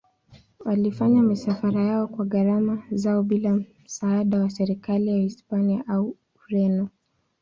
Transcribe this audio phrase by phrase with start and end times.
[0.65, 3.53] Walifanya misafara yao kwa gharama zao bila
[3.85, 6.15] msaada wa serikali ya Hispania au
[6.47, 6.89] Ureno.